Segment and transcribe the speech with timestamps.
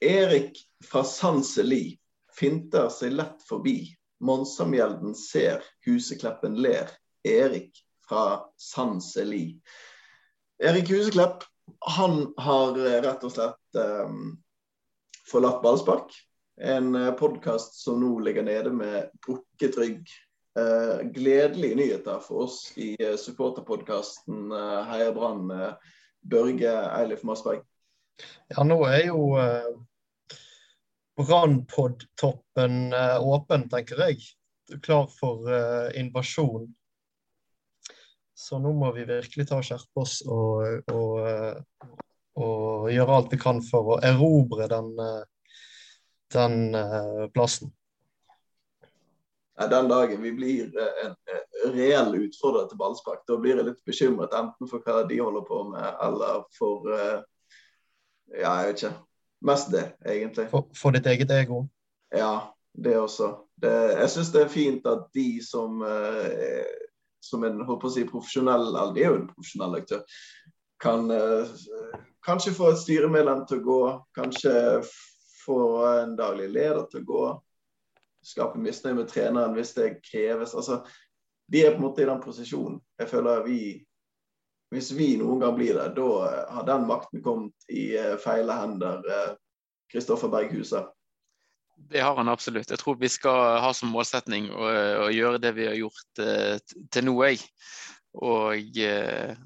[0.00, 1.98] Erik fra Sanseli
[2.38, 3.94] finter seg lett forbi.
[4.20, 6.90] Monsamjelden ser, Husekleppen ler.
[7.28, 7.78] Erik
[8.08, 9.58] fra Sanseli.
[10.62, 11.44] Erik Huseklepp
[11.80, 14.38] han har rett og slett um,
[15.28, 16.14] forlatt ballspark.
[16.58, 20.08] En uh, podkast som nå ligger nede med brukket rygg.
[20.58, 25.74] Uh, gledelige nyheter for oss i supporterpodkasten uh, Heia Brann Uh,
[26.28, 27.62] Børge Eilif Masberg.
[28.50, 29.20] Ja, nå er jo
[31.18, 34.22] Brannpod-toppen åpen, tenker jeg.
[34.84, 35.48] Klar for
[35.98, 36.68] invasjon.
[38.38, 41.88] Så nå må vi virkelig ta og skjerpe oss og, og,
[42.38, 44.92] og gjøre alt vi kan for å erobre den
[46.32, 47.72] den uh, plassen.
[49.70, 54.36] Den dagen vi blir eh, en reell utfordrer til ballspark, da blir jeg litt bekymret
[54.38, 57.18] enten for hva de holder på med, eller for uh,
[58.28, 58.92] Ja, jeg vet ikke.
[59.44, 60.48] Mest det, egentlig.
[60.50, 61.62] For, for ditt eget ego?
[62.14, 63.34] Ja, det også.
[63.60, 66.66] Det, jeg syns det er fint at de som eh,
[67.20, 70.04] som en håper å si, profesjonell eller de er jo en profesjonell aktør,
[70.82, 71.10] kan
[72.24, 73.82] kanskje få et styremedlem til å gå,
[74.18, 74.54] kanskje
[75.42, 77.26] få en daglig leder til å gå.
[78.28, 80.54] Skape misnøye med treneren hvis det kreves.
[80.58, 80.82] Altså,
[81.48, 82.78] de er på en måte i den posisjonen.
[83.00, 83.60] Jeg føler vi
[84.74, 86.08] Hvis vi noen gang blir det, da
[86.52, 89.04] har den makten kommet i eh, feile hender.
[89.88, 90.90] Kristoffer Berghuset.
[91.78, 92.70] Det har han absolutt.
[92.70, 94.70] Jeg tror vi skal ha som målsetning å,
[95.06, 96.56] å gjøre det vi har gjort uh,
[96.92, 97.44] til nå, jeg.
[98.18, 99.36] Og, uh,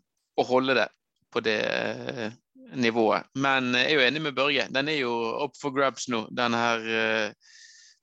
[0.40, 0.88] å holde det
[1.32, 2.32] på det uh,
[2.80, 3.28] nivået.
[3.36, 4.66] Men jeg er jo enig med Børge.
[4.72, 5.12] Den er jo
[5.44, 7.34] up for grabs nå, denne her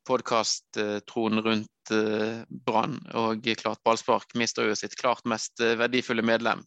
[0.08, 1.92] podkast-troen rundt
[2.66, 3.00] Brann.
[3.18, 6.62] Og klart ballspark mister jo sitt klart mest verdifulle medlem.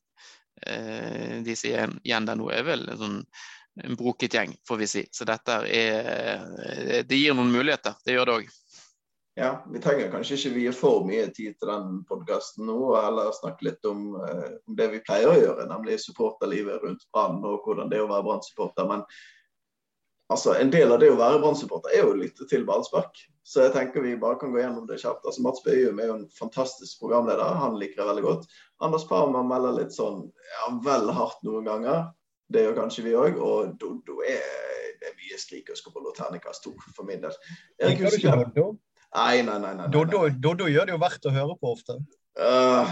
[0.62, 3.18] Uh, de som er igjen der nå, er vel en sånn
[3.82, 5.02] en broket gjeng, får vi si.
[5.16, 7.94] Så dette er Det gir noen muligheter.
[8.04, 8.50] Det gjør det òg.
[9.34, 13.30] Ja, Vi trenger kanskje ikke vie for mye tid til den podkasten nå, og heller
[13.32, 17.64] snakke litt om, eh, om, det vi pleier å gjøre, nemlig supporterlivet rundt Brann og
[17.64, 18.91] hvordan det er å være Brann-supporter.
[18.91, 19.06] Men
[20.31, 23.19] altså, en del av det å være Brann-supporter er jo å lytte til ballspark.
[23.43, 25.25] Så jeg tenker vi bare kan gå gjennom det kjapt.
[25.27, 28.47] Altså, Mats Bøyum er jo en fantastisk programleder, han liker det veldig godt.
[28.82, 32.06] Anders Parma melder litt sånn ja, vel hardt noen ganger.
[32.53, 33.41] Det gjør kanskje vi òg.
[33.43, 34.47] Og Doddo er,
[35.03, 37.34] er mye skrik og skrål og terningkast to for min del.
[37.82, 38.47] Erik Husker,
[39.12, 39.75] Nei, nei, nei.
[39.77, 40.28] nei, nei.
[40.41, 41.99] Doddo gjør det jo verdt å høre på ofte.
[42.38, 42.88] Uh,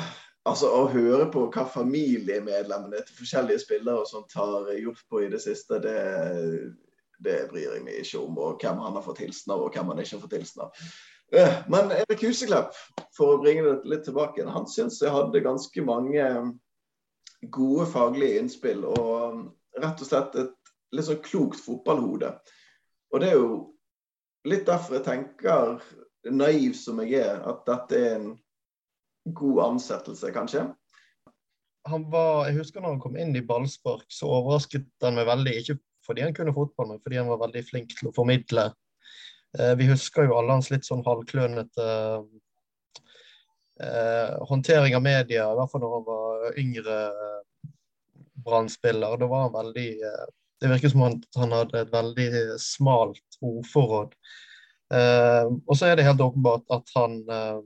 [0.49, 5.31] altså Å høre på hva familiemedlemmene til forskjellige spillere og sånt har gjort på i
[5.33, 5.95] det siste, det,
[7.25, 8.39] det bryr jeg meg ikke om.
[8.41, 10.85] Og hvem han har fått hilsen av, og hvem han ikke har fått hilsen av.
[11.31, 12.75] Uh, men Erik Huseklepp,
[13.17, 16.27] for å bringe det litt tilbake, han syns jeg hadde ganske mange
[17.55, 18.85] gode faglige innspill.
[18.89, 19.45] Og
[19.81, 20.57] rett og slett et
[20.97, 22.35] litt sånn klokt fotballhode.
[23.11, 23.53] Og det er jo
[24.49, 25.81] litt derfor jeg tenker
[26.31, 28.31] naiv som jeg er, at dette er en
[29.37, 30.67] god ansettelse, kanskje?
[31.91, 35.55] Var, jeg husker når han kom inn i ballspark, så overrasket han meg veldig.
[35.63, 35.79] Ikke
[36.11, 38.67] fordi han kunne fotball, men fordi han var veldig flink til å formidle.
[39.59, 41.87] Eh, vi husker jo alle hans litt sånn halvklønete
[43.81, 46.99] eh, håndtering av media, i hvert fall når han var yngre
[48.45, 49.17] brannspiller.
[49.21, 50.29] Da var han veldig eh,
[50.61, 54.11] Det virker som han, han hadde et veldig smalt ordforråd.
[54.91, 57.63] Uh, og så er det helt åpenbart at han, uh,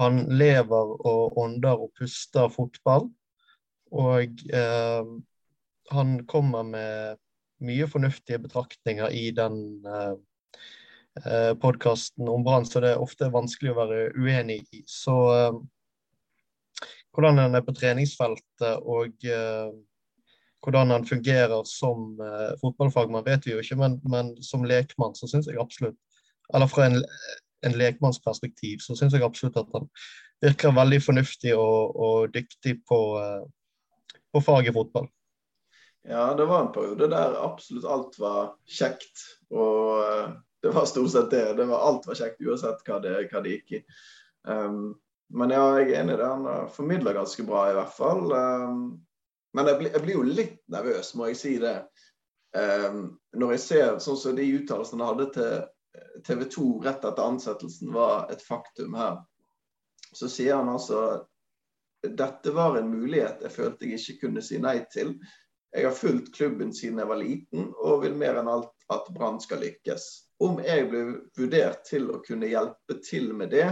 [0.00, 3.06] han lever og ånder og puster fotball.
[3.94, 5.04] Og eh,
[5.90, 7.20] han kommer med
[7.64, 13.78] mye fornuftige betraktninger i den eh, podkasten om Brann, så det er ofte vanskelig å
[13.78, 14.82] være uenig i.
[14.90, 15.16] Så
[17.16, 19.24] hvordan han er på treningsfeltet og
[20.66, 25.28] hvordan han fungerer som eh, fotballfagmann, vet vi jo ikke, men, men som lekmann så
[25.30, 25.98] syns jeg absolutt
[26.54, 27.00] eller fra en,
[27.66, 29.88] en lekmannsperspektiv, så syns jeg absolutt at han
[30.42, 33.42] virker veldig fornuftig og, og dyktig på, uh,
[34.30, 35.08] på faget fotball.
[36.08, 39.24] Ja, det var en periode der absolutt alt var kjekt.
[39.50, 41.56] Og uh, det var stort sett det.
[41.58, 43.82] det var, alt var kjekt uansett hva det, hva det gikk i.
[44.46, 44.94] Um,
[45.34, 46.30] men ja, jeg er enig i det.
[46.30, 48.26] Han formidler ganske bra, i hvert fall.
[48.30, 48.82] Um,
[49.56, 51.78] men jeg, blir, jeg blir jo litt nervøs, må jeg si det.
[52.56, 57.24] Um, når jeg ser sånn som de uttalelsene han hadde til TV 2 rett etter
[57.24, 59.18] ansettelsen var et faktum her,
[60.14, 61.26] så sier han altså
[62.06, 65.16] dette var en mulighet jeg følte jeg ikke kunne si nei til.
[65.76, 69.36] Jeg har fulgt klubben siden jeg var liten, og vil mer enn alt at Brann
[69.44, 70.06] skal lykkes.
[70.40, 73.68] Om jeg blir vurdert til å kunne hjelpe til med det,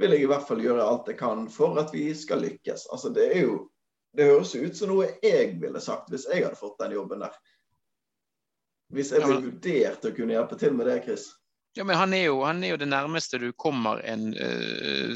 [0.00, 2.88] vil jeg i hvert fall gjøre alt jeg kan for at vi skal lykkes.
[2.92, 3.58] Altså, det, jo,
[4.16, 7.36] det høres ut som noe jeg ville sagt hvis jeg hadde fått den jobben der.
[8.94, 11.28] Hvis jeg ble vurdert til å kunne hjelpe til med det, Chris?
[11.74, 15.14] Ja, men han er, jo, han er jo det nærmeste du kommer en uh,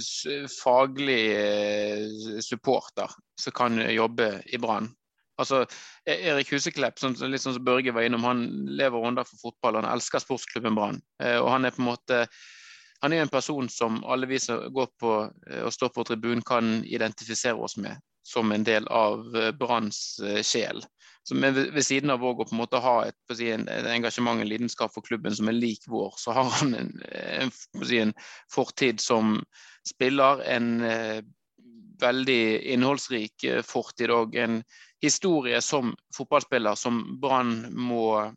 [0.51, 4.91] faglig uh, supporter som kan jobbe i Brann.
[5.39, 5.65] Altså,
[6.09, 8.45] e- Erik Huseklepp, som, litt sånn som Børge var innom, han
[8.79, 11.03] lever under for fotball han elsker sportsklubben Brann.
[11.23, 12.25] Uh, og han er på en måte
[12.99, 16.81] han er en person som alle vi som går på og står på tribunen kan
[16.83, 17.95] identifisere oss med
[18.27, 19.23] som en del av
[19.55, 20.83] Branns sjel.
[21.35, 24.49] Men ved, siden av å på en måte ha et, si, en, en engasjement, en
[24.49, 26.93] lidenskap for klubben som er lik vår, så har han en,
[27.43, 27.53] en,
[27.85, 28.15] si, en
[28.53, 29.37] fortid som
[29.87, 31.21] spiller, en eh,
[32.01, 32.43] veldig
[32.75, 34.63] innholdsrik eh, fortid og en
[35.03, 38.33] historie som fotballspiller som Brann må eh,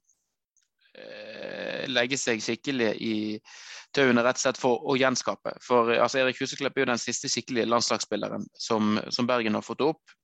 [1.89, 3.15] legge seg skikkelig i
[3.95, 5.55] tauene rett og slett for å gjenskape.
[5.65, 9.83] For altså, Erik Huseklepp er jo den siste skikkelige landslagsspilleren som, som Bergen har fått
[9.83, 10.17] opp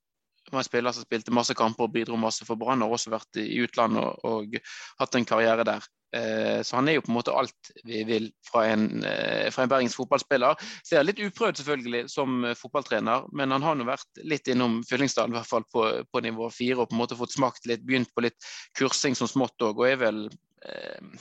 [0.54, 2.82] var en spiller som spilte masse kamper og bidro masse for Brann.
[2.84, 4.58] Har også vært i utlandet og, og,
[5.00, 5.86] hatt en karriere der.
[6.16, 9.66] Eh, så han er jo på en måte alt vi vil fra en, eh, fra
[9.66, 10.56] en bergensk fotballspiller.
[10.86, 15.36] Ser er litt uprøvd selvfølgelig som fotballtrener, men han har nå vært litt innom Fyllingsdalen,
[15.36, 18.12] i hvert fall på, på, nivå fire, og på en måte fått smakt litt, begynt
[18.16, 21.18] på litt kursing som smått òg, og er vel eh,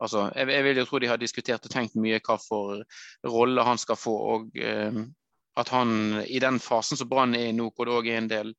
[0.00, 2.80] Altså, jeg, jeg, vil jo tro de har diskutert og tenkt mye hva for
[3.28, 4.14] rolle han skal få.
[4.34, 4.96] og eh,
[5.60, 8.30] at han i den fasen som Brann er i nå, hvor det òg er en
[8.30, 8.52] del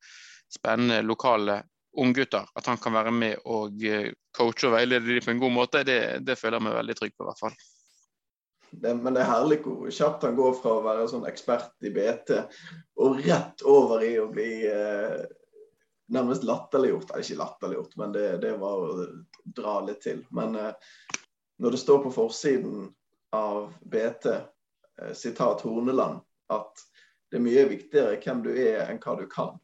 [0.51, 1.61] spennende lokale
[1.97, 5.53] unggutter, at han kan være med og eh, coache og veilede dem på en god
[5.55, 7.57] måte, det, det føler jeg meg veldig trygg på, i hvert fall.
[8.71, 11.91] Det, men det er herlig hvor kjapt han går fra å være sånn ekspert i
[11.91, 12.37] BT
[13.03, 15.17] og rett over i å bli eh,
[16.15, 17.11] nærmest latterliggjort.
[17.11, 19.07] Eller ikke latterliggjort, men det, det, var å
[19.43, 20.23] dra litt til.
[20.35, 20.71] Men eh,
[21.59, 22.87] når det står på forsiden
[23.35, 26.87] av BT, eh, sitat Horneland, at
[27.31, 29.55] det er mye viktigere hvem du er, enn hva du kan.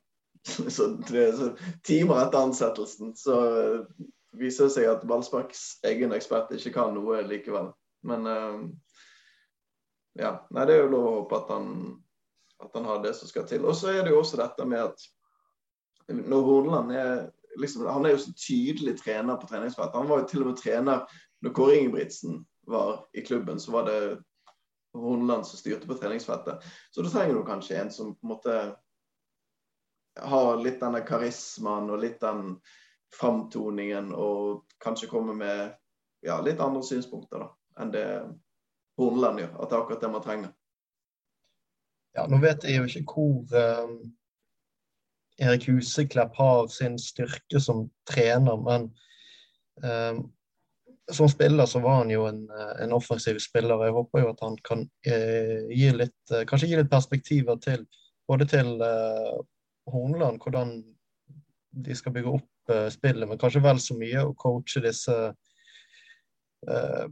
[0.48, 1.50] Så, det, så
[1.84, 3.38] Timer etter ansettelsen så
[4.40, 7.74] viser det seg at Ballsparks egen ekspert ikke kan noe likevel.
[8.08, 8.62] Men uh,
[10.16, 11.68] ja, nei, det er jo lov å håpe at han,
[12.64, 13.68] at han har det som skal til.
[13.68, 15.08] Og så er det jo også dette med at
[16.08, 17.12] når Horneland er
[17.60, 19.98] liksom, Han er jo så tydelig trener på treningsfeltet.
[20.00, 22.40] Han var jo til og med trener når Kåre Ingebrigtsen
[22.72, 23.60] var i klubben.
[23.60, 24.00] Så var det
[25.02, 26.66] Horneland som styrte på treningsfeltet.
[26.92, 28.58] Så da trenger du kanskje en som på en måte
[30.18, 32.58] har litt denne karismaen og litt den
[33.14, 35.76] framtoningen, og kanskje kommer med
[36.26, 37.50] ja, litt andre synspunkter da,
[37.82, 38.08] enn det
[38.98, 39.54] Horneland gjør.
[39.56, 40.54] At det er akkurat det man trenger.
[42.18, 44.00] Ja, nå vet jeg jo ikke hvor um,
[45.38, 48.90] Erik Huseklepp har sin styrke som trener, men
[49.86, 50.24] um,
[51.12, 53.86] som spiller så var han jo en, eh, en, offensiv spiller.
[53.86, 57.86] Jeg håper jo at han kan eh, gi litt, eh, kanskje gi litt perspektiver til
[58.28, 59.38] både til eh,
[59.88, 60.82] Hornland, hvordan
[61.86, 65.16] de skal bygge opp eh, spillet, men kanskje vel så mye å coache disse
[66.68, 67.06] eh,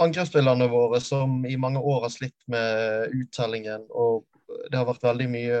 [0.00, 3.84] angrepsspillerne våre som i mange år har slitt med uttellingen.
[3.90, 4.24] Og
[4.70, 5.60] det har vært veldig mye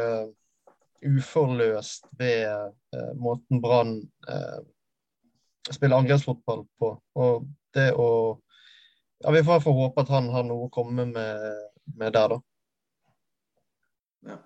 [1.06, 2.72] uforløst ved
[3.20, 3.98] måten Brann
[4.28, 4.64] eh,
[5.74, 6.90] spiller angrepsfotball på.
[7.14, 8.08] Og det å
[9.24, 11.16] ja, Vi får håpe at han har noe å komme med,
[11.96, 12.40] med der, da.
[14.28, 14.36] Ja.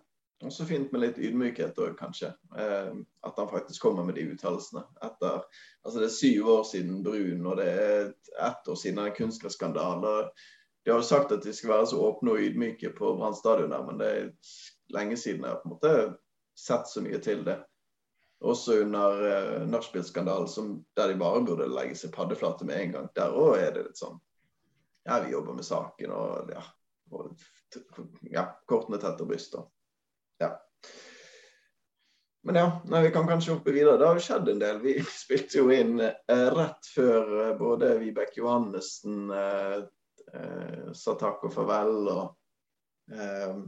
[0.46, 2.30] Også fint med litt ydmykhet òg, kanskje.
[2.56, 2.92] Eh,
[3.26, 4.84] at han faktisk kommer med de uttalelsene.
[5.02, 8.12] Altså Det er syv år siden Brun, og det er
[8.46, 10.14] ett år siden en kunstgresskandale.
[10.84, 13.74] De har jo sagt at de skal være så åpne og ydmyke på Brann stadion,
[13.90, 14.30] men det er
[14.96, 15.92] lenge siden jeg har på en måte
[16.56, 17.58] sett så mye til det
[18.40, 23.08] også under uh, nachspiel-skandalen, der de bare burde legge seg paddeflate med en gang.
[23.16, 24.18] Der òg er det litt sånn
[25.08, 26.64] Ja, vi jobber med saken, og ja,
[27.16, 27.44] og,
[28.28, 29.56] ja kortene tett og bryst.
[30.40, 30.54] Ja.
[32.42, 33.98] Men ja, nei, vi kan kanskje hoppe videre.
[34.00, 34.78] Det har jo skjedd en del.
[34.84, 39.76] Vi spilte jo inn eh, rett før eh, både Vibeke Johannessen eh,
[40.32, 43.60] eh, sa takk og farvel, og eh,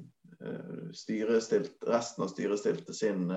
[0.97, 3.29] styret stilt, resten av styret stilte sin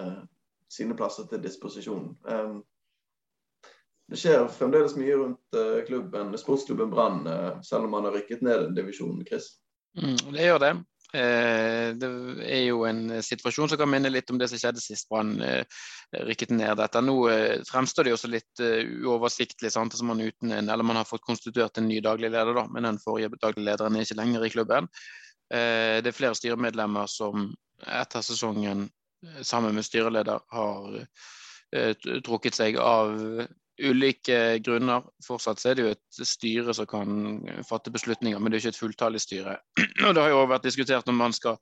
[0.72, 2.10] sine plasser til disposisjon.
[2.30, 2.64] Um,
[4.12, 8.44] det skjer fremdeles mye rundt uh, klubben, sportsklubben Brann, uh, selv om man har rykket
[8.46, 9.56] ned en divisjon, Chris?
[9.98, 10.76] Mm, det gjør det.
[11.16, 12.08] Eh, det
[12.44, 15.64] er jo en situasjon som kan minne litt om det som skjedde sist Brann eh,
[16.28, 17.04] rykket ned dette.
[17.06, 18.64] Nå eh, fremstår det jo også litt
[19.06, 19.96] uoversiktlig, sant?
[19.96, 22.90] Altså man, uten en, eller man har fått konstituert en ny daglig leder, da, men
[22.90, 24.90] den forrige daglig lederen er ikke lenger i klubben.
[25.54, 27.52] Eh, det er flere styremedlemmer som
[27.86, 28.88] etter sesongen
[29.42, 30.98] sammen med styreleder har
[31.76, 31.94] eh,
[32.26, 33.16] trukket seg av
[33.82, 35.04] ulike grunner.
[35.26, 38.84] Fortsatt er det jo et styre som kan fatte beslutninger, men det er ikke et
[38.84, 39.58] fulltallig styre.
[40.06, 41.60] Og Det har jo også vært diskutert om man skal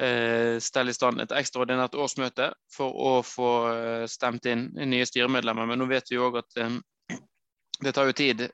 [0.00, 5.70] eh, stelle i stand et ekstraordinært årsmøte for å få eh, stemt inn nye styremedlemmer.
[5.70, 6.58] Men nå vet vi òg at
[7.84, 8.48] det tar jo tid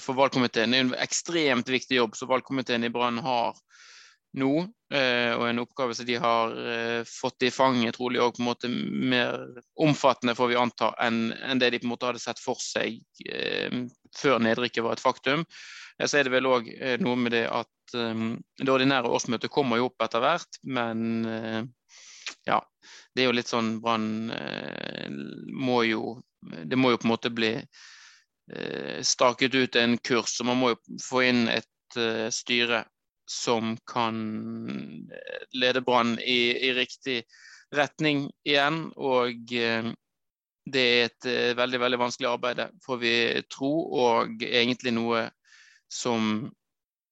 [0.00, 0.72] for valgkomiteen.
[0.72, 3.56] Det er en ekstremt viktig jobb som valgkomiteen i Brann har
[4.40, 4.52] nå.
[4.94, 9.42] Eh, og en oppgave som de har eh, fått i fanget, trolig òg mer
[9.80, 13.02] omfattende, får vi anta, enn det de på en måte hadde sett for seg
[14.16, 15.44] før nedrykket var et faktum.
[15.98, 16.70] Så er det vel òg
[17.02, 21.24] noe med det at det ordinære årsmøtet kommer jo opp etter hvert, men
[22.46, 22.62] ja.
[23.12, 24.30] Det er jo litt sånn Brann
[25.58, 26.02] må jo
[26.70, 27.50] Det må jo på en måte bli
[28.52, 30.36] Eh, staket ut en kurs.
[30.36, 31.98] Så man må jo få inn et
[32.34, 32.84] styre
[33.28, 34.18] som kan
[35.12, 37.22] eh, lede Brann i, i, riktig
[37.76, 38.86] retning igjen.
[38.96, 39.90] Og uh,
[40.68, 43.16] det er et uh, veldig veldig vanskelig arbeid, får vi
[43.52, 45.26] tro, og egentlig noe
[45.92, 46.48] som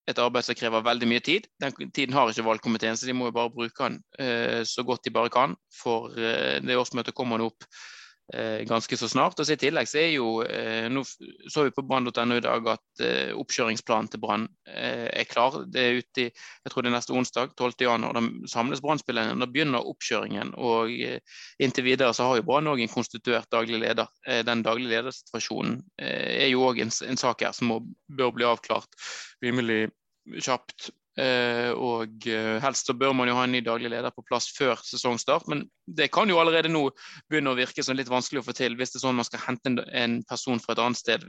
[0.06, 1.50] et arbeid som krever veldig mye tid.
[1.61, 3.96] Den tiden har ikke valgkomiteen, så de må jo bare bruke den
[4.62, 5.56] så godt de bare kan.
[5.75, 7.95] For det årsmøtet kommer nå opp Eh,
[8.66, 9.38] ganske så snart.
[9.38, 12.68] Og så I tillegg så er jo eh, Nå så vi på brann.no i dag
[12.73, 15.61] at eh, oppkjøringsplanen til Brann er klar.
[15.71, 18.09] Det er ute i jeg tror det er neste onsdag, 12.1.
[18.16, 19.38] Da samles Brann-spillerne.
[19.38, 20.54] Da begynner oppkjøringen.
[20.59, 20.90] og
[21.62, 24.11] Inntil videre så har jo Brann òg en konstituert daglig leder.
[24.47, 27.80] Den daglige ledersituasjonen er jo òg en, en, sak her som må,
[28.11, 28.99] bør bli avklart
[29.45, 29.87] rimelig
[30.42, 30.90] kjapt.
[31.16, 34.50] Uh, og uh, helst så bør man jo ha en ny daglig leder på plass
[34.52, 35.46] før sesongstart.
[35.49, 36.90] Men det kan jo allerede nå
[37.30, 39.44] begynne å virke som litt vanskelig å få til hvis det er sånn man skal
[39.46, 41.25] hente en, person fra et annet sted.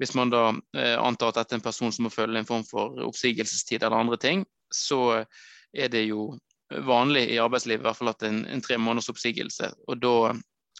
[0.00, 2.64] Hvis man da uh, antar at dette er en person som må følge en form
[2.68, 5.26] for oppsigelsestid eller andre ting, så
[5.76, 6.32] er det jo
[6.88, 9.68] vanlig i arbeidslivet i hvert fall at en, en tre måneders oppsigelse.
[9.92, 10.32] Og da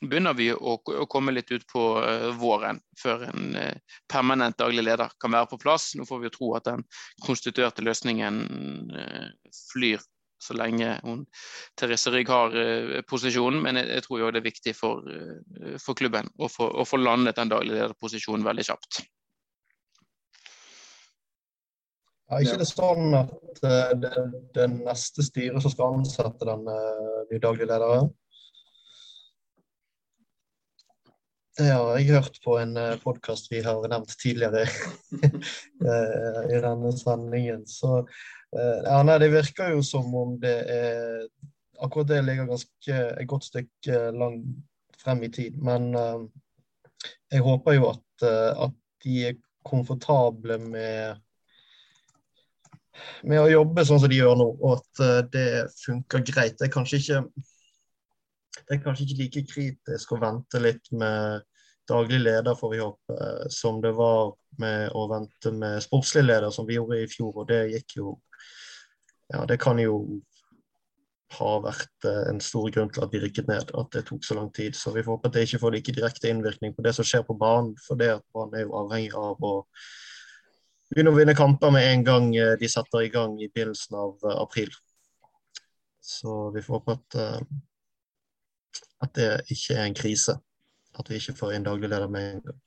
[0.08, 4.84] begynner vi å, å komme litt ut på uh, våren før en uh, permanent daglig
[4.84, 5.92] leder kan være på plass.
[5.98, 6.82] Nå får vi jo tro at den
[7.26, 8.42] konstituerte løsningen
[8.96, 9.28] uh,
[9.72, 10.02] flyr
[10.42, 11.20] så lenge hun,
[11.78, 12.54] Therese Rygg har
[13.06, 15.04] posisjonen, men jeg, jeg, tror jo det er viktig for,
[15.78, 18.98] for klubben å få, landet den daglige lederposisjonen veldig kjapt.
[22.26, 24.10] Ja, ikke det sånn at det,
[24.58, 28.10] det neste styret som skal ansette den nye daglige lederen?
[31.52, 36.92] Det har jeg hørt på en eh, podkast vi har nevnt tidligere uh, i denne
[36.96, 37.66] sendingen.
[37.68, 41.26] Så uh, ja, nei, det virker jo som om det er
[41.82, 45.56] Akkurat det ligger ganske et godt stykke langt frem i tid.
[45.58, 45.88] Men
[47.26, 51.18] jeg håper jo at, at, de er komfortable med
[53.26, 55.48] med å jobbe sånn som de gjør nå, og at det
[55.80, 56.54] funker greit.
[56.60, 57.18] Det er kanskje ikke
[58.58, 61.42] det er kanskje ikke like kritisk å vente litt med
[61.88, 63.16] daglig leder, får vi håpe,
[63.50, 67.32] som det var med å vente med sportslig leder, som vi gjorde i fjor.
[67.42, 68.18] Og det gikk jo
[69.32, 70.20] Ja, det kan jo
[71.38, 74.36] ha vært eh, en stor grunn til at vi rykket ned, at det tok så
[74.36, 74.76] lang tid.
[74.76, 77.24] Så vi får håpe at det ikke får like direkte innvirkning på det som skjer
[77.24, 79.54] på banen, for det at banen er jo avhengig av å
[80.92, 84.28] begynne å vinne kamper med en gang eh, de setter i gang i begynnelsen av
[84.28, 84.72] eh, april.
[86.02, 87.20] Så vi får håpe at
[89.02, 90.36] at det ikke er en krise.
[90.98, 92.60] At vi ikke får en daglig leder med en gang.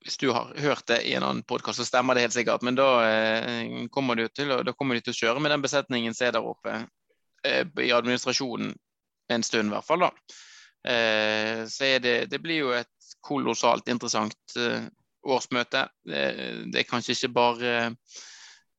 [0.00, 2.62] Hvis du har hørt det i en annen podkast, så stemmer det helt sikkert.
[2.64, 6.16] Men da, eh, kommer du til, da kommer de til å kjøre med den besetningen
[6.16, 6.76] som er der oppe
[7.44, 8.72] eh, i administrasjonen
[9.30, 10.06] en stund, i hvert fall.
[10.06, 10.10] da.
[10.88, 14.88] Eh, så det, det, blir jo et kolossalt interessant eh,
[15.28, 15.84] årsmøte.
[16.06, 16.24] Det,
[16.72, 17.74] det, er kanskje ikke bare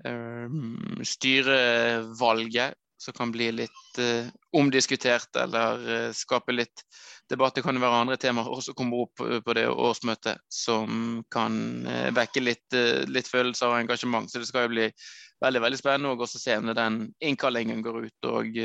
[0.05, 0.59] eh,
[1.05, 6.84] styrevalget som kan bli litt uh, omdiskutert eller uh, skape litt
[7.29, 7.55] debatt.
[7.55, 12.12] Det kan jo være andre temaer også kommer opp på det årsmøtet som kan uh,
[12.13, 12.77] vekke litt,
[13.10, 14.29] litt, følelser og engasjement.
[14.29, 14.88] Så det skal jo bli
[15.41, 18.62] veldig veldig spennende å se når den innkallingen går ut og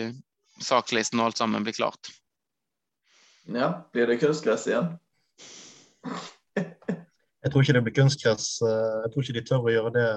[0.60, 2.12] sakslisten og alt sammen blir klart.
[3.48, 4.92] Ja, blir det kunstgress igjen?
[6.56, 8.56] Jeg tror ikke det blir kunstgress.
[8.60, 10.08] Jeg tror ikke de tør å gjøre det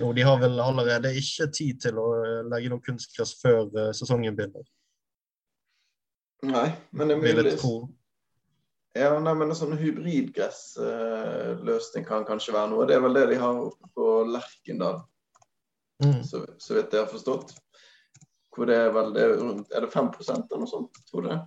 [0.00, 3.92] No, de har vel allerede ikke tid til å eh, legge noe kunstgress før uh,
[3.96, 4.64] sesongen begynner.
[6.48, 7.52] Nei, men det er mulig
[8.96, 12.86] ja, nei, men En sånn hybridgressløsning uh, kan kanskje være noe.
[12.90, 14.96] Det er vel det de har oppe på Lerkendal,
[16.02, 16.22] mm.
[16.26, 17.48] så, så vidt jeg har forstått.
[18.50, 21.38] Hvor det er vel det er rundt Er det 5 eller noe sånt, tror det?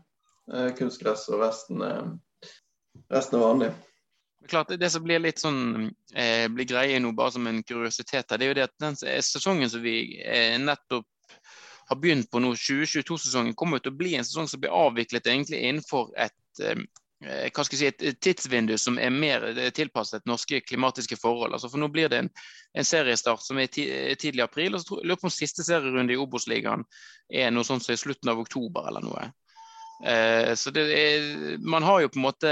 [0.53, 1.77] Uh, kunstgress, og resten,
[3.11, 3.71] resten er vanlig.
[4.49, 8.39] Klart, det som blir litt sånn eh, blir greie nå, bare som en kuriositet, her,
[8.39, 11.07] det er jo det at den sesongen som vi eh, nettopp
[11.87, 15.61] har begynt på nå, 2022-sesongen, kommer til å bli en sesong som blir avviklet egentlig
[15.63, 16.83] innenfor et eh,
[17.23, 21.55] hva skal jeg si, et tidsvindu som er mer eh, tilpasset norske klimatiske forhold.
[21.55, 22.29] Altså for Nå blir det en,
[22.75, 24.75] en seriestart som er tidlig i april.
[24.75, 26.83] og så tror, lurer på om siste serierunde i Obos-ligaen
[27.31, 29.29] er noe sånt som i slutten av oktober eller noe.
[30.03, 31.27] Eh, så det er,
[31.63, 32.49] man har jo på en måte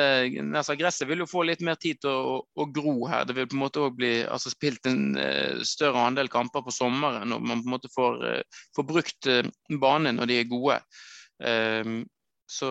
[0.56, 3.26] altså Gresset vil jo få litt mer tid til å, å gro her.
[3.28, 6.74] Det vil på en måte også bli altså, spilt en uh, større andel kamper på
[6.76, 9.44] sommeren, og man på en måte får, uh, får brukt uh,
[9.84, 10.80] banen når de er gode.
[12.52, 12.68] så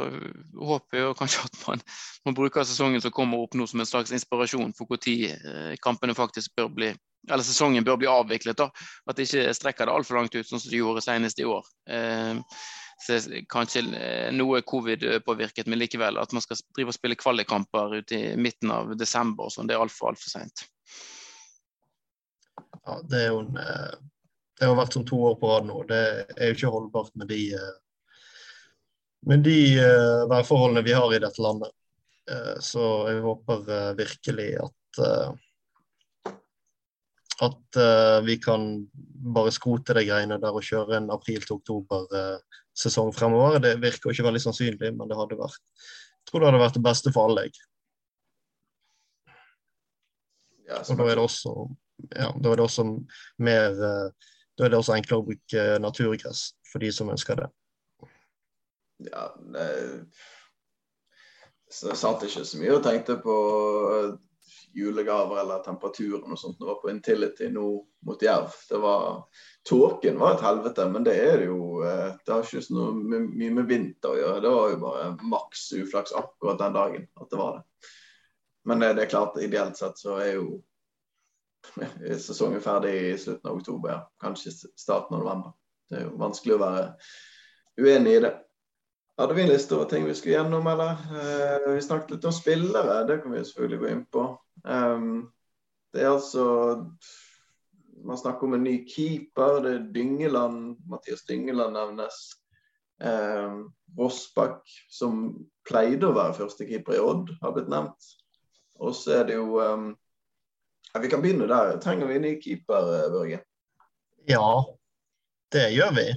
[0.54, 1.80] håper jeg kanskje at man,
[2.28, 5.32] man, bruker sesongen som kommer opp nå som en slags inspirasjon for når
[5.82, 6.90] kampene faktisk bør bli
[7.28, 8.58] eller sesongen bør bli avviklet.
[8.60, 8.68] da,
[9.08, 11.66] At de ikke strekker det altfor langt ut, sånn som de gjorde senest i år.
[11.90, 12.40] Eh,
[13.50, 18.36] kanskje eh, noe covid-påvirket, men likevel at man skal drive og spille kvalikkamper ute i
[18.36, 20.64] midten av desember og sånn, det er altfor altfor seint.
[22.84, 23.98] Ja, det er jo en eh,
[24.60, 25.82] Det har vært sånn to år på rad nå.
[25.88, 26.00] Det
[26.36, 27.76] er jo ikke holdbart med de eh,
[29.28, 29.76] med de
[30.30, 31.74] værforholdene vi har i dette landet.
[32.64, 33.66] Så jeg håper
[33.98, 35.00] virkelig at
[37.40, 38.66] at uh, vi kan
[39.34, 43.60] bare skrote de greiene der og kjøre en april til oktober-sesong uh, fremover.
[43.64, 45.60] Det virker ikke veldig sannsynlig, men det hadde vært
[46.20, 47.46] jeg tror det hadde vært det beste for alle.
[50.68, 51.54] Ja, og da er det også
[52.14, 52.84] ja, da er det også
[53.42, 54.28] mer uh,
[54.58, 57.48] Da er det også enklere å bruke naturgress for de som ønsker det.
[59.08, 59.70] Ja, det
[61.70, 63.34] så satt ikke så mye og tenkte på
[64.74, 67.66] julegaver eller temperaturen og sånt det var på Intility nå
[68.06, 68.52] mot Jerv.
[68.68, 69.24] Det var
[69.68, 73.54] Tåken var et helvete, men det er det jo eh, Det har ikke noe mye
[73.58, 74.42] med vinter å gjøre.
[74.44, 77.92] Det var jo bare maks uflaks akkurat den dagen at det var det.
[78.68, 80.60] Men det, det er klart, ideelt sett så er jo
[82.26, 84.00] sesongen ferdig i slutten av oktober, ja.
[84.22, 85.56] kanskje starten av november.
[85.90, 86.84] Det er jo vanskelig å være
[87.80, 88.32] uenig i det.
[89.20, 90.90] Hadde vi en liste over ting vi skulle gjennom, eller?
[90.90, 94.22] Eh, vi snakket litt om spillere, det kan vi selvfølgelig gå inn på.
[94.64, 95.10] Um,
[95.92, 96.44] det er altså
[98.00, 99.58] Man snakker om en ny keeper.
[99.60, 100.78] Det er Dyngeland.
[100.88, 102.16] Mathias Dyngeland nevnes.
[103.04, 103.58] Um,
[103.98, 105.20] Rossbakk, som
[105.68, 108.08] pleide å være førstekeeper i Odd, har blitt nevnt.
[108.80, 109.92] Og så er det jo um,
[110.94, 111.76] ja, Vi kan begynne der.
[111.84, 113.44] Trenger vi en ny keeper, Børge?
[114.32, 114.48] Ja,
[115.52, 116.08] det gjør vi.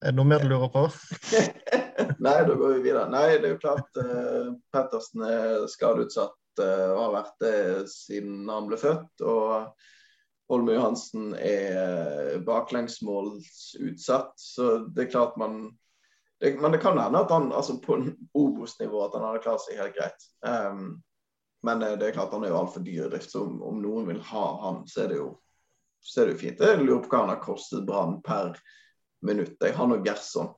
[0.00, 0.88] Er det noe mer du lurer på?
[2.20, 3.06] Nei, da går vi videre.
[3.12, 8.66] Nei, det er jo klart uh, Pettersen er skadeutsatt og har vært det siden han
[8.68, 9.22] ble født.
[9.24, 15.70] Og Holme Johansen er baklengsmålsutsatt, så det er klart man
[16.40, 17.98] det, Men det kan hende at han altså på
[18.34, 20.28] Obos-nivå at han hadde klart seg helt greit.
[20.44, 21.02] Um,
[21.62, 24.08] men det er klart han er jo altfor dyr i drift, så om, om, noen
[24.08, 25.28] vil ha han, så er det jo,
[26.00, 26.62] så er det jo fint.
[26.64, 28.56] Jeg lurer på hva han har kostet Brann per
[29.28, 29.58] minutt.
[29.60, 30.54] Jeg har nå Gerson.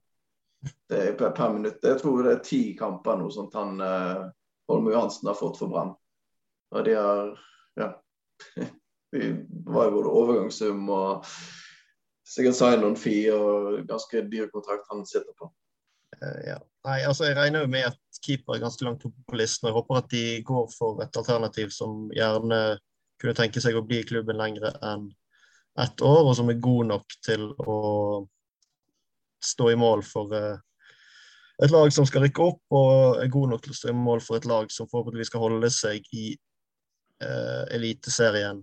[0.63, 1.83] Det er per, per, minutt.
[1.83, 4.23] Jeg tror det er ti kamper nå sånt han eh,
[4.71, 5.95] Holme Johansen har fått for Brann.
[6.75, 7.35] Og de har
[7.81, 7.93] Ja.
[9.13, 9.27] Det
[9.69, 11.27] var jo både overgangssum og
[12.25, 15.51] sikkert sign-on-fee og ganske dyr kontrakt han sitter på.
[16.17, 16.55] Uh, ja.
[16.87, 19.69] Nei, altså Jeg regner jo med at keeper er ganske langt oppe på listen.
[19.69, 22.63] Jeg håper at de går for et alternativ som gjerne
[23.21, 25.11] kunne tenke seg å bli i klubben lengre enn
[25.81, 27.77] ett år, og som er god nok til å
[29.45, 30.61] stå i mål for uh,
[31.63, 34.23] et lag som skal rykke opp, og er god nok til å stå i mål
[34.25, 36.33] for et lag som forhåpentligvis skal holde seg i
[37.23, 38.63] eh, Eliteserien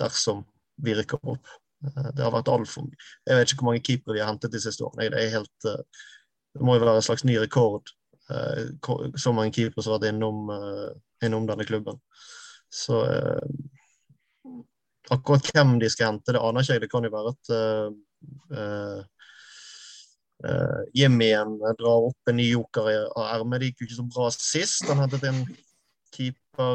[0.00, 0.44] dersom
[0.82, 1.50] vi rykker opp.
[1.84, 4.62] Eh, det har vært altfor Jeg vet ikke hvor mange keepere vi har hentet de
[4.62, 5.10] siste årene.
[5.12, 6.06] Det, helt, eh,
[6.56, 7.92] det må jo være en slags ny rekord.
[8.32, 8.64] Eh,
[9.20, 10.90] så mange keepere som har vært innom, eh,
[11.28, 12.00] innom denne klubben.
[12.72, 14.60] Så eh,
[15.12, 16.86] akkurat hvem de skal hente, det aner ikke jeg.
[16.86, 17.56] Det kan jo være at
[20.42, 23.60] Uh, Jimmy igjen drar opp en ny joker av ermet.
[23.60, 24.88] Det gikk jo ikke så bra sist.
[24.90, 25.40] Han hentet en
[26.14, 26.74] keeper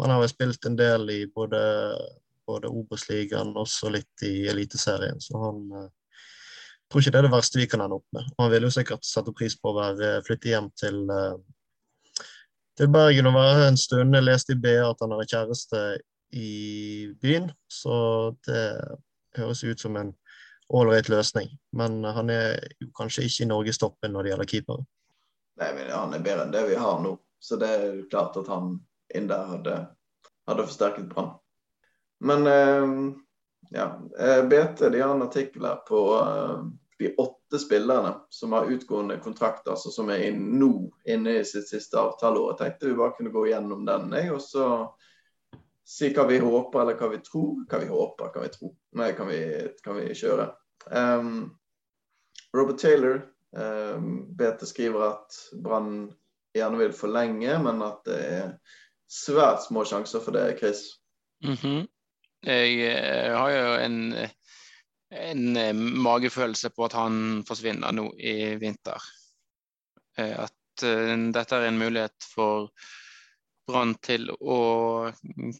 [0.00, 1.58] Han har jo spilt en del i både,
[2.46, 5.88] både Obos-ligaen og også litt i Eliteserien, så han uh,
[6.86, 8.30] tror ikke det er det verste vi kan ende opp med.
[8.38, 11.02] Han vil jo sikkert sette pris på å være, flytte hjem til
[12.78, 14.14] til Bergen og være en stund.
[14.14, 15.82] Jeg leste i BA at han har kjæreste
[16.38, 16.52] i
[17.20, 17.96] byen, så
[18.46, 18.64] det
[19.38, 20.12] høres ut som en
[20.68, 21.50] ålreit løsning.
[21.72, 24.86] Men han er jo kanskje ikke i norgestoppen når det gjelder keepere.
[25.58, 28.36] Nei, men Han er bedre enn det vi har nå, så det er jo klart
[28.38, 28.76] at han
[29.14, 29.78] inn der hadde,
[30.46, 31.32] hadde forsterket Brann.
[32.22, 32.92] Men eh,
[33.74, 33.88] ja,
[34.46, 36.62] BT de har en artikkel her på uh,
[36.98, 40.72] de åtte spillerne som har utgående kontrakter, altså som er inn, nå
[41.06, 42.52] inne i sitt siste avtaleår.
[42.52, 44.66] Jeg tenkte vi bare kunne gå gjennom den, og så
[45.88, 47.62] si hva vi håper eller hva vi tror.
[47.70, 48.72] Hva vi håper, kan vi tro.
[49.00, 49.40] Nei, kan vi,
[49.84, 50.50] kan vi kjøre.
[50.90, 51.30] Um,
[52.56, 53.22] Robert Taylor,
[53.56, 56.10] um, BT skriver at Brann
[56.56, 58.50] gjerne vil forlenge, men at det er
[59.08, 60.84] svært små sjanser for det, Chris.
[61.44, 61.86] Mm -hmm.
[62.46, 64.14] Jeg eh, har jo en,
[65.10, 69.02] en eh, magefølelse på at han forsvinner nå i vinter.
[70.18, 72.68] Eh, at dette er en mulighet for
[73.66, 74.58] Brann til å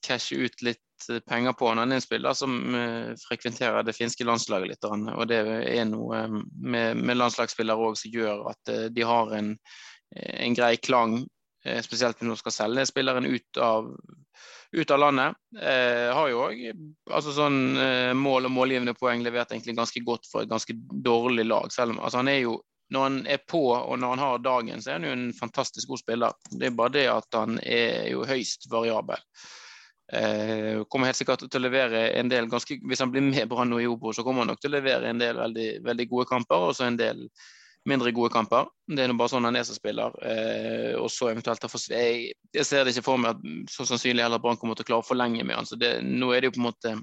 [0.06, 2.54] cashe ut litt penger på en er spiller som
[3.24, 4.87] frekventerer det finske landslaget litt.
[4.87, 9.50] Og det er noe med, landslagsspillere òg som gjør at de har en,
[10.14, 11.38] en grei klang Eh,
[11.83, 13.90] spesielt når du skal selge spilleren ut av,
[14.73, 15.38] ut av landet.
[15.61, 16.62] Eh, har jo òg
[17.11, 21.49] altså sånn, eh, mål og målgivende poeng levert egentlig ganske godt for et ganske dårlig
[21.49, 21.73] lag.
[21.75, 22.59] Selv om altså, han er jo
[22.94, 25.90] når han er på og når han har dagen, så er han jo en fantastisk
[25.90, 26.37] god spiller.
[26.51, 29.21] Det er bare det at han er jo høyst variabel.
[30.12, 33.75] Eh, kommer helt sikkert til å levere en del ganske, Hvis han blir med Brann
[33.77, 36.29] og i Obro, så kommer han nok til å levere en del veldig, veldig gode
[36.31, 36.68] kamper.
[36.71, 37.27] Og så en del
[37.88, 38.68] mindre gode kamper.
[38.87, 40.14] Det er nå bare sånn han er som spiller.
[40.24, 44.42] Eh, og så eventuelt jeg, jeg, ser det ikke for meg at så sannsynlig heller
[44.42, 45.68] Brann kommer til å klare å forlenge med han.
[45.68, 46.94] Så det, nå er det jo på en måte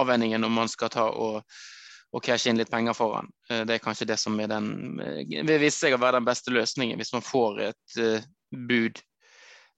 [0.00, 1.42] avveiningen om man skal ta og,
[2.14, 3.30] og cashe inn litt penger for han.
[3.50, 6.28] Eh, det er kanskje det som er den eh, vil vise seg å være den
[6.28, 9.00] beste løsningen hvis man får et uh, bud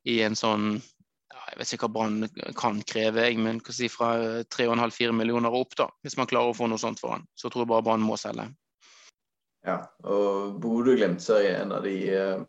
[0.08, 0.74] i en sånn
[1.52, 4.14] jeg vet ikke hva Brann kan kreve, jeg, men si fra
[4.52, 5.74] 3,5-4 millioner og opp.
[5.76, 8.04] da, Hvis man klarer å få noe sånt for han, så tror jeg bare Brann
[8.04, 8.46] må selge.
[9.62, 12.40] Ja, og Bodø-Glimt er en av de eh,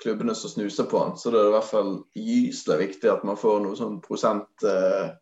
[0.00, 1.16] klubbene som snuser på han.
[1.20, 5.12] Så det er i hvert fall gyselig viktig at man får noe sånn prosent eh,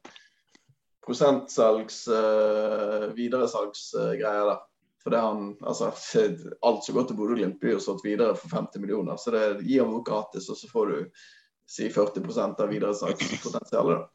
[1.03, 4.61] prosentsalgs eh, videresalgsgreier der.
[5.03, 5.91] For det han, altså,
[6.69, 9.19] Alt som går til Bodø-Glimt, blir jo solgt videre for 50 millioner.
[9.19, 11.25] Så det gir noe gratis, og så får du
[11.67, 14.07] si 40 av videresalgspotensialet.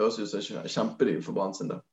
[0.00, 1.84] Høres ut som en kjempedeal for Brann sin del.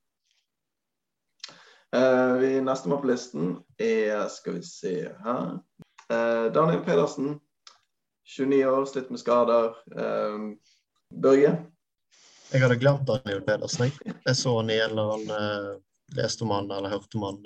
[1.96, 5.60] Uh, vi Nestemann på listen er Skal vi se her
[6.12, 7.40] uh, Daniel Pedersen.
[8.28, 9.78] 29 år, slitt med skader.
[9.96, 10.52] Uh,
[11.16, 11.54] Børge?
[12.52, 13.88] Jeg hadde glemt Daniel Pedersen.
[13.88, 15.80] Jeg, jeg så han i en eller annen
[16.16, 17.40] leste om han eller hørte om han.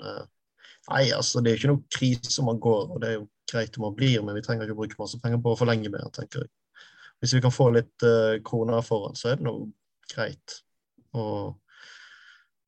[0.90, 3.78] Nei, altså det er ikke noe krise om han går, og det er jo greit
[3.78, 6.02] om han blir, men vi trenger ikke å bruke masse penger på å forlenge med
[6.02, 6.52] han, tenker jeg.
[7.22, 8.06] Hvis vi kan få litt
[8.46, 9.68] kroner for han, så er det noe
[10.10, 10.58] greit.
[11.18, 11.58] Og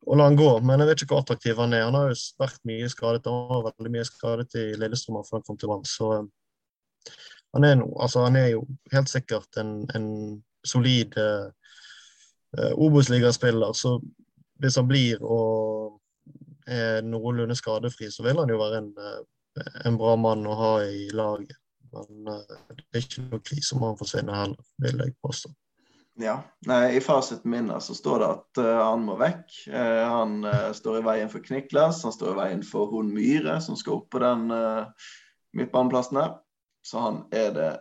[0.07, 0.49] å la han gå.
[0.65, 1.87] Men jeg vet ikke hvor attraktiv han er.
[1.89, 3.29] Han har jo vært mye skadet.
[3.31, 5.85] Han var veldig mye skadet i Lillestrøm før han kom til vann.
[5.89, 7.13] Så eh,
[7.55, 10.09] han er, no, altså, han er jo helt sikkert en, en
[10.67, 11.51] solid uh,
[12.75, 13.77] Obos-ligaspiller.
[13.79, 13.99] Så
[14.63, 16.01] hvis han blir og
[16.67, 18.91] er noenlunde skadefri, så vil han jo være en,
[19.87, 21.61] en bra mann å ha i laget.
[21.95, 25.53] Men det er ikke noe krise om han forsvinner heller, vil jeg påstå.
[26.17, 26.43] Ja.
[26.93, 29.49] I fasiten min så står det at uh, han må vekk.
[29.69, 33.59] Uh, han uh, står i veien for Kniklas, han står i veien for Hon Myhre,
[33.65, 34.47] som skal opp på den
[35.55, 36.37] midtbaneplassen her.
[36.85, 37.73] Så han er det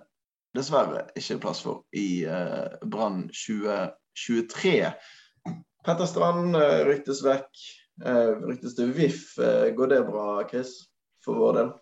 [0.53, 2.23] dessverre ikke plass for i
[2.85, 4.75] Brann 2023.
[5.83, 6.55] Petter Strand
[6.87, 7.63] ryktes vekk.
[8.45, 9.33] ryktes til VIF.
[9.75, 10.77] går det bra, Chris,
[11.25, 11.73] for vår del?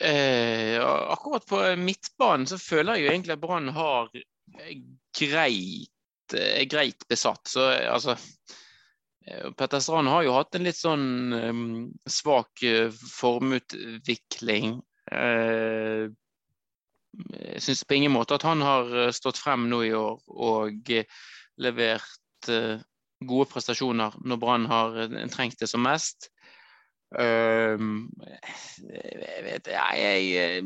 [0.00, 4.10] Eh, akkurat på midtbanen så føler jeg jo egentlig at Brann har
[5.18, 7.48] greit, eh, greit besatt.
[7.48, 8.16] Så altså
[9.26, 11.64] eh, Petter Strand har jo hatt en litt sånn um,
[12.08, 14.80] svak uh, formutvikling.
[15.12, 16.12] Uh,
[17.32, 21.20] jeg syns på ingen måte at han har stått frem nå i år og uh,
[21.56, 22.12] levert
[23.26, 24.98] gode prestasjoner når Brann har
[25.32, 26.28] trengt det som mest.
[27.16, 27.78] Jeg
[29.44, 30.62] vet jeg, jeg,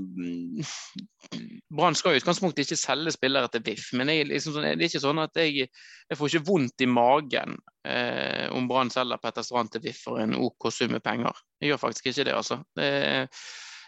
[1.71, 4.91] Brann skal i utgangspunktet ikke selge spillere til VIF, men jeg, liksom, sånn, det er
[4.91, 5.69] ikke sånn at jeg,
[6.11, 7.51] jeg får ikke vondt i magen
[7.87, 11.35] eh, om Brann selger Petter Strand til VIF for en OK sum med penger.
[11.63, 12.57] Jeg gjør faktisk ikke det, altså.
[12.79, 12.89] Det,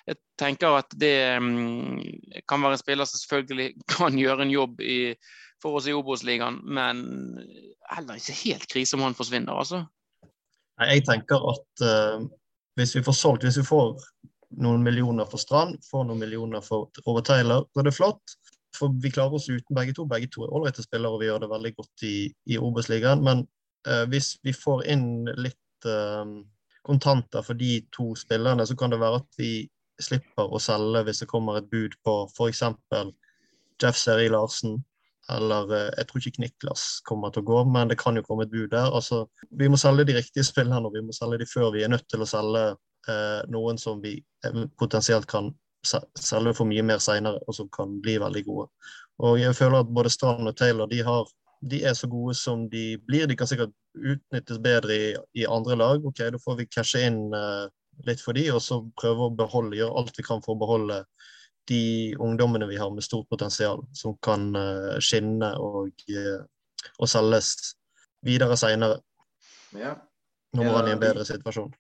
[0.06, 1.98] jeg tenker at det um,
[2.50, 5.00] kan være en spiller som selvfølgelig kan gjøre en jobb i,
[5.62, 7.02] for oss i Obos-ligaen, men
[7.90, 9.82] heller ikke helt krise om han forsvinner, altså.
[10.82, 12.30] Jeg tenker at uh
[12.78, 13.96] hvis vi får solgt, hvis vi får
[14.62, 18.36] noen millioner for Strand, får noen millioner for Ove Taylor, så er det flott.
[18.76, 20.06] For vi klarer oss uten begge to.
[20.08, 22.16] Begge to er ålreite spillere, og vi gjør det veldig godt i,
[22.48, 23.24] i Obos-ligaen.
[23.24, 23.44] Men
[23.88, 26.24] uh, hvis vi får inn litt uh,
[26.88, 29.52] kontanter for de to spillerne, så kan det være at vi
[30.02, 32.64] slipper å selge hvis det kommer et bud på f.eks.
[33.82, 34.80] Jeff Seri Larsen
[35.30, 38.46] eller eh, jeg tror ikke Kniklas kommer til å gå, men det kan jo komme
[38.46, 38.90] et bud der.
[38.90, 39.24] Altså,
[39.58, 42.08] vi må selge de riktige spillerne, og vi må selge de før vi er nødt
[42.10, 42.64] til å selge
[43.08, 44.18] eh, noen som vi
[44.80, 48.68] potensielt kan selge for mye mer seinere, og som kan bli veldig gode.
[49.22, 51.30] Og jeg føler at både Strand og Taylor de, har,
[51.70, 53.28] de er så gode som de blir.
[53.30, 56.06] De kan sikkert utnyttes bedre i, i andre lag.
[56.06, 57.66] Ok, Da får vi cashe inn eh,
[58.08, 61.02] litt for de, og så prøve å beholde, gjøre alt vi kan for å beholde
[61.68, 66.42] de ungdommene vi har med stort potensial, som kan uh, skinne og, uh,
[66.98, 67.76] og, selges
[68.26, 68.98] videre seinere.
[69.78, 69.94] Ja.
[70.52, 71.72] Nå må han i en bedre situasjon.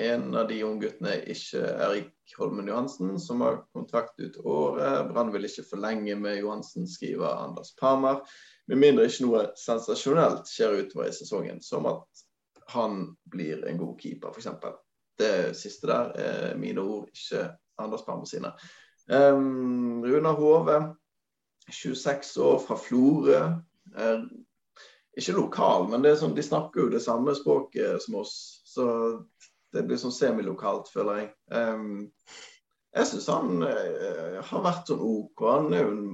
[0.00, 5.10] En av de ungguttene er ikke Erik Holmen Johansen, som har kontrakt ut året.
[5.10, 8.22] Brann vil ikke forlenge med Johansen, skriver Anders Parmar.
[8.70, 12.24] Med mindre ikke noe sensasjonelt skjer utover i sesongen, som at
[12.72, 14.48] han blir en god keeper, f.eks.
[15.20, 17.50] Det siste der er mine ord, ikke
[17.82, 18.54] Anders Parmar sine.
[19.12, 20.94] Um, Runar Hove,
[21.70, 23.40] 26 år, fra Florø.
[23.98, 24.24] Uh,
[25.18, 28.34] ikke lokal, men sånn, de snakker jo det samme språket som oss.
[28.64, 28.86] Så
[29.72, 31.32] det blir sånn semilokalt, føler jeg.
[31.52, 32.06] Um,
[32.92, 35.44] jeg syns han uh, har vært sånn OK.
[35.44, 36.06] Han er jo en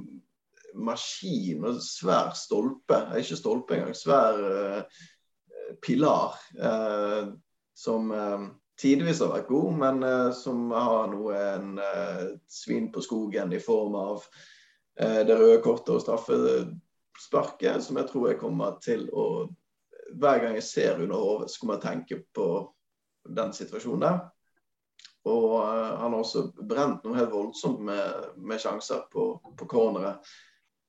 [0.88, 2.98] maskin og svær stolpe.
[3.18, 5.06] Ikke stolpe engang, svær uh,
[5.84, 6.34] pilar.
[7.78, 8.10] Som
[8.78, 13.96] tidvis har vært god, men uh, som har noen uh, svin på skogen i form
[13.98, 19.48] av uh, det røde kortet og straffesparket, som jeg tror jeg kommer til å
[20.08, 22.44] Hver gang jeg ser under hodet, så kommer jeg tenke på
[23.36, 24.20] den situasjonen der.
[25.28, 30.24] Og han har også brent noe helt voldsomt med, med sjanser på, på corneret.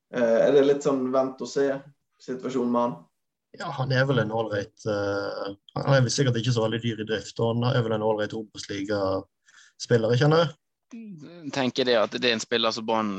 [0.08, 2.96] er det litt sånn vent og se-situasjon med han?
[3.58, 7.02] Ja, han er vel en ålreit uh, Han er vel sikkert ikke så veldig dyr
[7.02, 10.52] i drift, og han er vel en ålreit Obos-ligaspiller, kjenner jeg.
[11.54, 13.14] Tenker det at det er en spiller som Brann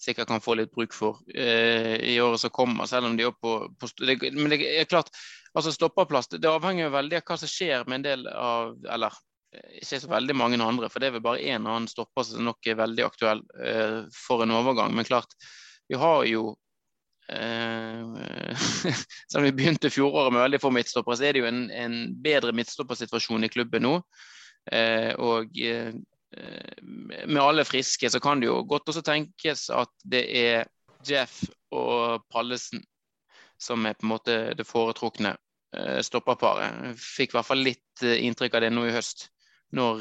[0.00, 3.36] sikkert kan få litt bruk for uh, i året som kommer, selv om de er
[3.36, 5.12] på, på det, Men det er klart,
[5.52, 9.18] altså stopperplass det avhenger jo veldig av hva som skjer med en del av Eller
[9.50, 12.68] ikke så veldig mange andre, for det er vel bare én annen stopper som nok
[12.70, 14.94] er veldig aktuell uh, for en overgang.
[14.96, 15.36] Men klart,
[15.90, 16.69] vi har jo Eh,
[19.30, 21.98] selv om vi begynte fjoråret med veldig få midtstoppere, så er det jo en, en
[22.22, 23.94] bedre midtstoppersituasjon i klubben nå.
[24.72, 25.92] Eh, og eh,
[27.26, 30.68] med alle friske så kan det jo godt også tenkes at det er
[31.06, 31.42] Jeff
[31.74, 32.82] og Pallesen
[33.60, 35.34] som er på en måte det foretrukne
[36.02, 36.96] stopperparet.
[36.98, 39.28] Fikk i hvert fall litt inntrykk av det nå i høst,
[39.76, 40.00] når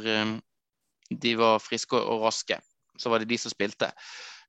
[1.10, 2.58] de var friske og raske.
[2.98, 3.90] Så var det de som spilte.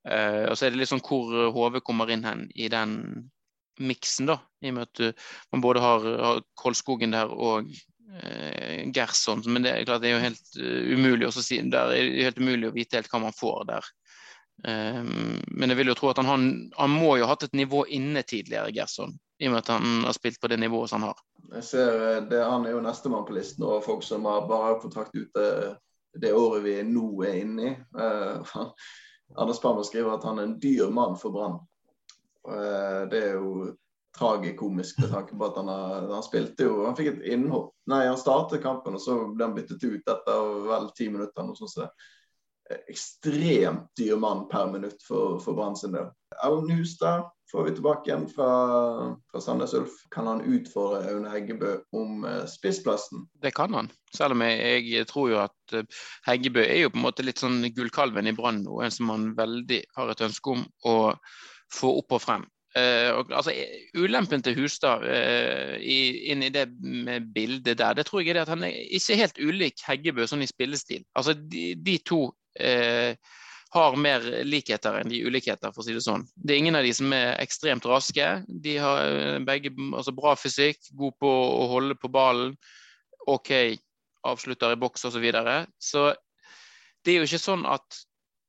[0.01, 2.95] Uh, og så er det litt sånn hvor HV kommer inn hen i den
[3.81, 4.39] miksen, da.
[4.61, 9.43] I og med at uh, man både har, har Kolskogen der og uh, Gerson.
[9.45, 10.55] Men det er klart det er jo helt
[10.97, 11.61] umulig å si.
[11.61, 13.91] Der er det helt umulig å vite helt hva man får der.
[14.61, 16.43] men jeg vil jo tro at han, han,
[16.77, 19.15] han må jo ha hatt et nivå inne tidligere, Gerson.
[19.41, 21.23] I og med at han har spilt på det nivået som han har.
[21.55, 21.95] Jeg ser
[22.29, 26.29] det, Han er jo nestemann på listen over folk som har bare kontrakt ut det,
[26.29, 27.73] året vi nå er inne i.
[29.35, 31.59] Anders Palmer skriver at han er en dyr mann for Brann.
[32.47, 33.71] Eh, det er jo
[34.17, 37.71] tragikomisk med tanke på at han, har, han spilte jo Han fikk et innhopp.
[37.91, 41.47] Nei, han startet kampen, og så ble han byttet ut etter vel ti minutter.
[41.47, 42.03] Noe sånt.
[42.91, 46.09] Ekstremt dyr mann per minutt for, for Brann sin del.
[46.45, 48.51] Ellen Hustad får vi tilbake igjen fra,
[49.31, 49.97] fra Sandnes Ulf.
[50.15, 53.25] Kan han utfordre Aune Heggebø om uh, spissplassen?
[53.43, 57.01] Det kan han, selv om jeg, jeg tror jo at uh, Heggebø er jo på
[57.01, 58.79] en måte litt sånn gullkalven i Brann nå.
[58.85, 60.97] En som han veldig har et ønske om å
[61.75, 62.47] få opp og frem.
[62.71, 63.51] Uh, og, altså,
[63.99, 68.51] ulempen til Hustad uh, inn i det med bildet der, det tror jeg er at
[68.53, 71.03] han er ikke helt ulik Heggebø sånn i spillestil.
[71.19, 73.37] Altså, de, de to uh,
[73.71, 76.25] har mer likheter enn de ulikheter, for å si det sånn.
[76.35, 78.25] Det er ingen av de som er ekstremt raske.
[78.51, 82.57] De har eh, begge altså bra fysikk, god på å holde på ballen.
[83.31, 83.53] OK,
[84.27, 85.15] avslutter i boks osv.
[85.15, 85.55] Så, videre.
[85.79, 86.09] så
[87.05, 88.01] det er jo ikke sånn at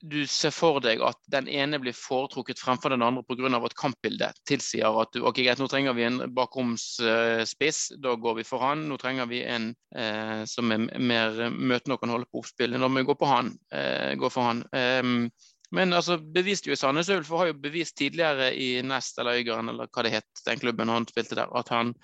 [0.03, 3.51] du ser for deg at den ene blir foretrukket fremfor den andre pga.
[3.55, 8.41] at kampbildet tilsier at du, ok, greit, nå trenger vi en bakromsspiss, uh, da går
[8.41, 8.89] vi for han.
[8.91, 12.91] Nå trenger vi en uh, som er mer møtende og kan holde på oppspillet, da
[12.91, 14.65] må vi gå, på han, uh, gå for han.
[14.75, 15.31] Um,
[15.73, 19.89] men altså, beviste jo Sandnes Ulf har jo bevist tidligere i Nest eller Øygarden eller
[19.89, 21.95] hva det het, den klubben han spilte der, at han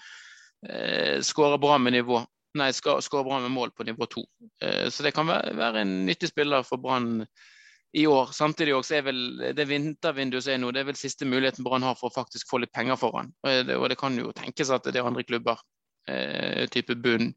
[0.70, 2.22] uh, skårer bra med nivå.
[2.58, 4.22] Nei, skårer bra med mål på nivå to.
[4.58, 7.26] så det kan være, være en nyttig spiller for Brann
[7.92, 8.32] i år.
[8.36, 9.20] Samtidig også er vel
[9.56, 12.50] det vintervinduet som er nå, det er vel siste muligheten Brann har for å faktisk
[12.50, 13.32] få litt penger for han.
[13.44, 15.60] Og det, og det kan jo tenkes at det er andre klubber,
[16.08, 17.32] eh, type bunn,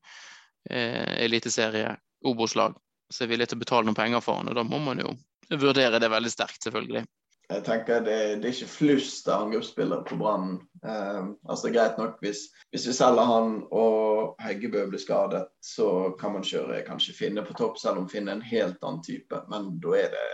[0.69, 1.95] eh, eliteserie,
[2.27, 2.75] Obos-lag,
[3.09, 4.51] som er villige til å betale noen penger for han.
[4.51, 5.15] Og da må man jo
[5.57, 7.05] vurdere det veldig sterkt, selvfølgelig.
[7.49, 10.53] Jeg tenker det, det er ikke flust av angrepsspillere på Brann.
[10.85, 16.37] Eh, altså Greit nok hvis, hvis, vi selger han og Heggebø blir skadet, så kan
[16.37, 19.41] man kjøre kanskje Finne på topp, selv om Finne er en helt annen type.
[19.51, 20.27] Men da er det,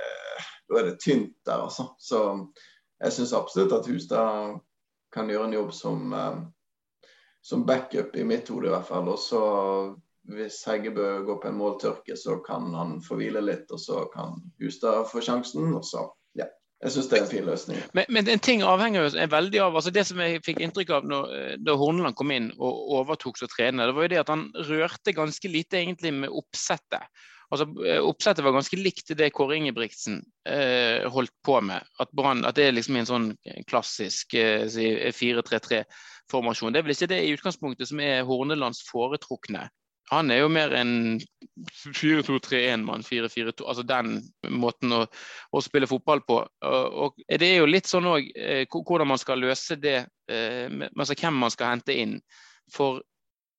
[0.69, 1.89] da er det tynt der, altså.
[1.97, 2.21] Så
[3.01, 4.59] jeg syns absolutt at Hustad
[5.13, 7.09] kan gjøre en jobb som, eh,
[7.41, 9.09] som backup i mitt hode, i hvert fall.
[9.09, 9.41] Og så
[10.27, 14.41] hvis Heggebø går på en måltørke, så kan han få hvile litt, og så kan
[14.61, 15.73] Hustad få sjansen.
[15.73, 16.03] og så
[16.83, 17.77] jeg syns det er en fin løsning.
[17.97, 21.07] Men, men en ting avhenger jo veldig av altså Det som jeg fikk inntrykk av
[21.09, 21.31] når,
[21.65, 25.15] da Horneland kom inn og overtok som trener, det var jo det at han rørte
[25.17, 27.09] ganske lite egentlig med oppsettet.
[27.47, 31.85] Altså, eh, Oppsettet var ganske likt det Kåre Ingebrigtsen eh, holdt på med.
[32.01, 33.27] At, Brand, at det er liksom en sånn
[33.71, 36.75] klassisk eh, 4-3-3-formasjon.
[36.75, 39.69] Det er vel ikke det i utgangspunktet som er Hornelands foretrukne
[40.11, 40.91] han er jo mer en
[41.67, 43.65] 4-2-3-1-mann, 4-4-2.
[43.67, 44.21] Altså den
[44.55, 45.01] måten å,
[45.51, 46.39] å, spille fotball på.
[46.63, 49.99] Og, Det er jo litt sånn òg eh, hvordan man skal løse det,
[50.31, 52.17] eh, altså hvem man skal hente inn.
[52.71, 53.01] For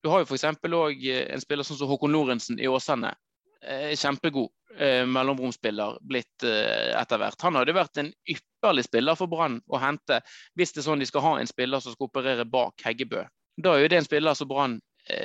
[0.03, 0.47] du har jo f.eks.
[0.63, 3.13] òg eh, en spiller sånn som Håkon Lorentzen i Åsane.
[3.61, 7.41] Eh, kjempegod eh, mellomromspiller blitt etter hvert.
[7.43, 10.23] Han hadde vært en ypperlig spiller for Brann å hente
[10.57, 13.27] hvis det er sånn de skal ha en spiller som skal operere bak Heggebø.
[13.59, 14.79] Da er jo det en spiller som Brann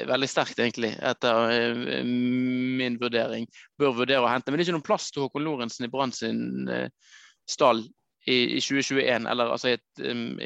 [0.07, 3.47] veldig sterkt, egentlig, etter eh, min vurdering.
[3.79, 4.51] Bør vurdere å hente.
[4.51, 6.87] Men det er ikke noen plass til Håkon Lorentzen i Brann sin eh,
[7.49, 7.83] stall
[8.25, 9.77] i, 2021, eller altså i,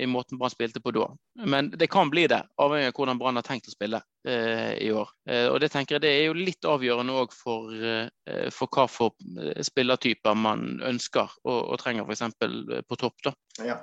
[0.02, 1.08] i måten Brann spilte på da.
[1.45, 4.89] Men det kan bli det, avhengig av hvordan Brann har tenkt å spille eh, i
[4.91, 5.12] år.
[5.30, 8.88] Eh, og Det tenker jeg det er jo litt avgjørende òg for, eh, for hva
[8.89, 9.13] for
[9.69, 12.26] spillertyper man ønsker og, og trenger f.eks.
[12.88, 13.21] på topp.
[13.30, 13.36] da.
[13.67, 13.78] Ja,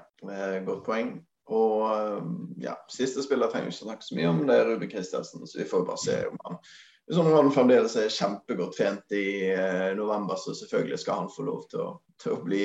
[0.67, 1.15] godt poeng.
[1.53, 2.33] Og eh,
[2.65, 5.47] ja, siste spiller trenger vi ikke snakke så mye om, det er Ruben Kristiansen.
[5.47, 6.61] Så vi får bare se om han
[7.07, 11.67] hvis han fremdeles er kjempegodt trent i eh, november, så selvfølgelig skal han få lov
[11.69, 11.91] til å,
[12.23, 12.65] til å bli,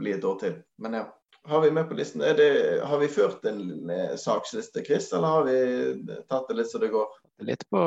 [0.00, 0.54] bli, et år til.
[0.80, 1.02] Men ja,
[1.52, 2.24] har vi med på listen?
[2.24, 2.48] Det,
[2.88, 5.58] har vi ført en eh, saksliste, Chris, eller har vi
[6.32, 7.20] tatt det litt så det går?
[7.44, 7.84] Litt på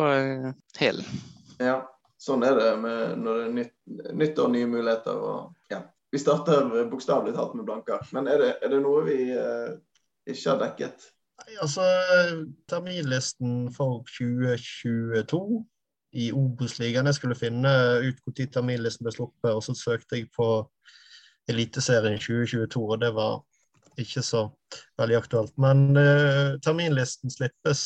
[0.77, 1.25] hælen.
[1.57, 1.79] Ja,
[2.21, 3.75] sånn er det med, når det er nytt,
[4.13, 5.17] nytt og nye muligheter.
[5.17, 5.81] Og, ja.
[6.17, 7.99] Vi starter bokstavelig talt med blanke.
[8.11, 9.75] Men er det, er det noe vi eh,
[10.25, 11.03] ikke har dekket?
[11.43, 11.83] Nei, Altså,
[12.65, 15.59] Terminlisten for 2022
[16.17, 17.05] i Obos-ligaen.
[17.05, 17.69] Jeg skulle finne
[18.01, 20.49] ut når terminlisten ble sluppet, og så søkte jeg på
[21.53, 23.37] Eliteserien 2022, og det var
[24.01, 24.47] ikke så
[24.97, 25.53] veldig aktuelt.
[25.61, 27.85] Men eh, terminlisten slippes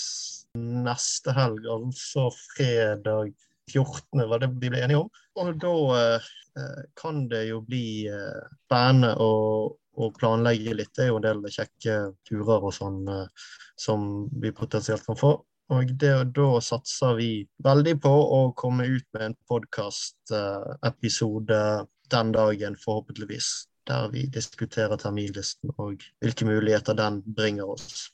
[0.55, 3.35] neste helg, altså fredag
[3.73, 5.11] 14., var det vi ble enige om.
[5.41, 9.31] Og da eh, kan det jo bli eh, spennende å
[9.95, 10.93] å, planlegge litt.
[10.95, 13.27] Det er jo en del kjekke turer og sånn eh,
[13.79, 15.31] som vi potensielt kan få.
[15.71, 22.31] Og det, da satser vi veldig på å komme ut med en podkastepisode eh, den
[22.35, 23.67] dagen, forhåpentligvis.
[23.89, 28.13] Der vi diskuterer terminlisten og hvilke muligheter den bringer oss.